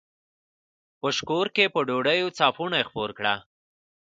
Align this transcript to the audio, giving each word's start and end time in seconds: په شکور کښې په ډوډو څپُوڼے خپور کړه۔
په 0.99 1.07
شکور 1.17 1.45
کښې 1.55 1.65
په 1.73 1.79
ډوډو 1.87 2.27
څپُوڼے 2.37 2.81
خپور 2.89 3.09
کړه۔ 3.17 3.33